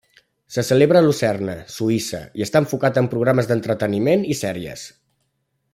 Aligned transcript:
Se 0.53 0.61
celebra 0.69 1.01
a 1.01 1.05
Lucerna, 1.07 1.55
Suïssa, 1.73 2.23
i 2.41 2.47
està 2.47 2.61
enfocat 2.65 2.97
en 3.03 3.11
programes 3.13 3.51
d'entreteniment 3.53 4.27
i 4.35 4.39
sèries. 4.41 4.87